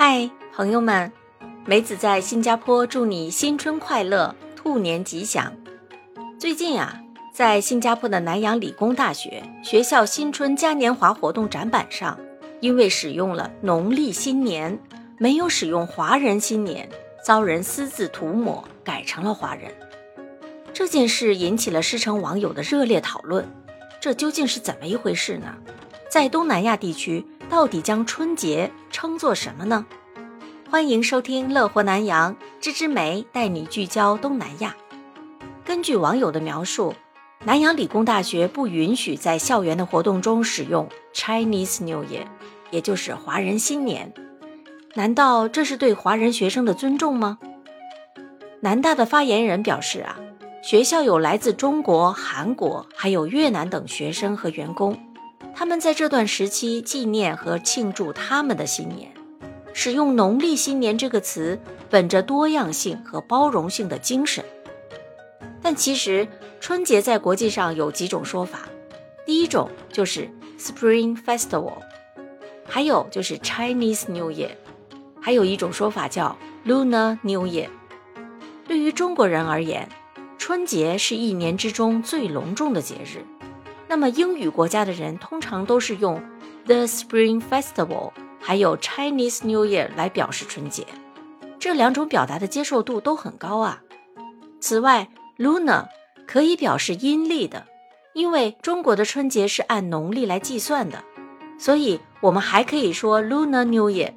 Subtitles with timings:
[0.00, 1.10] 嗨，朋友们，
[1.66, 5.52] 梅子在新加坡祝你新春快乐，兔年吉祥。
[6.38, 7.02] 最近啊，
[7.34, 12.16] 在新加坡的南洋理工大学学校新春嘉年华活动展板上，
[12.60, 14.78] 因为使用了农历新年，
[15.18, 16.88] 没有使用华人新年，
[17.24, 19.68] 遭人私自涂抹，改成了华人。
[20.72, 23.44] 这件事引起了狮城网友的热烈讨论，
[24.00, 25.56] 这究竟是怎么一回事呢？
[26.08, 27.26] 在东南亚地区。
[27.50, 29.86] 到底将春节称作什么呢？
[30.70, 34.76] 欢迎收听《乐活南洋》，芝芝梅带你聚焦东南亚。
[35.64, 36.94] 根据网友的描述，
[37.44, 42.26] 南洋理工大学不允许在校园的活动中使用 Chinese New Year，
[42.70, 44.12] 也就是华人新年。
[44.94, 47.38] 难道这是对华人学生的尊重吗？
[48.60, 50.16] 南大的发言人表示啊，
[50.62, 54.98] 学校有来自中国、韩国还有越南等学生和员工。
[55.54, 59.12] 他们在这段时期纪念和庆祝他们的新年，
[59.72, 61.58] 使用“农历新年”这个词，
[61.90, 64.44] 本着多样性和包容性的精神。
[65.60, 66.26] 但其实
[66.60, 68.68] 春节在国际上有几种说法，
[69.26, 71.74] 第一种就是 Spring Festival，
[72.64, 74.50] 还有就是 Chinese New Year，
[75.20, 77.68] 还有一种说法叫 Lunar New Year。
[78.66, 79.88] 对于中国人而言，
[80.38, 83.24] 春节是一年之中最隆重的节日。
[83.88, 86.22] 那么英语国家的人通常都是用
[86.66, 90.86] the Spring Festival，还有 Chinese New Year 来表示春节，
[91.58, 93.82] 这两种表达的接受度都很高啊。
[94.60, 95.86] 此外，Luna
[96.26, 97.66] 可以表示阴历的，
[98.12, 101.02] 因为中国的春节是按农历来计算的，
[101.58, 104.12] 所以我们还可以说 Lunar New Year。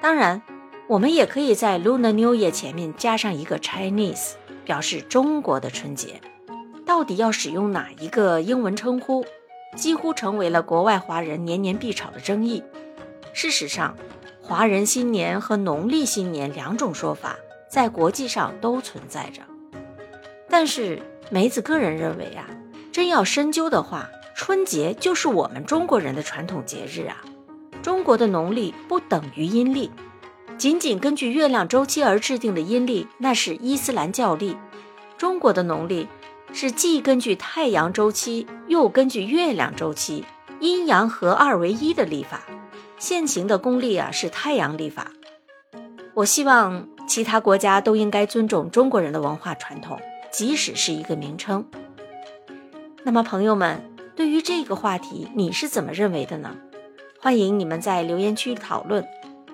[0.00, 0.40] 当然，
[0.86, 4.32] 我们也可以在 Lunar New Year 前面加上一个 Chinese，
[4.64, 6.20] 表示中国的春节。
[6.90, 9.24] 到底要使用哪一个英文称呼，
[9.76, 12.64] 几乎成为了国外华人年年必吵的争议。
[13.32, 13.96] 事实上，
[14.42, 17.36] 华人新年和农历新年两种说法
[17.70, 19.40] 在国际上都存在着。
[20.48, 21.00] 但是
[21.30, 22.44] 梅子个人认为啊，
[22.90, 27.18] 真要深究的话，春节就是我们中国人的传统节日啊。
[27.82, 29.92] 中国的农历不等于阴历，
[30.58, 34.56] 仅仅根据月亮周期而制定的阴历，那是伊斯兰教历。
[35.16, 36.08] 中国的农历。
[36.52, 40.24] 是既根据太阳周期，又根据月亮周期，
[40.60, 42.42] 阴阳合二为一的历法。
[42.98, 45.10] 现行的公历啊是太阳历法。
[46.14, 49.98] 我希望其他国家都应该尊重中国人的文化传统，
[50.30, 51.64] 即使是一个名称。
[53.04, 53.82] 那么，朋友们，
[54.14, 56.56] 对于这个话题，你是怎么认为的呢？
[57.20, 59.06] 欢迎你们在留言区讨论。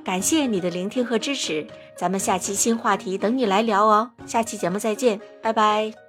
[0.05, 4.11] 感谢你的聆听和支持，咱们下期新话题等你来聊哦。
[4.25, 6.06] 下期节目再见，拜拜。